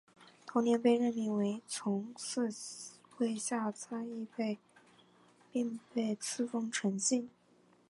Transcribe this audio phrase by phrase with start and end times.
[0.47, 2.49] 同年被任命为从四
[3.19, 4.27] 位下参议
[5.51, 7.29] 并被下赐丰臣姓。